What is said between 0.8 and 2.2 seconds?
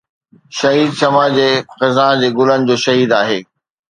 شمع جي خزان